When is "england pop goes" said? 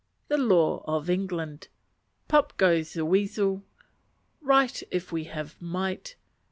1.11-2.93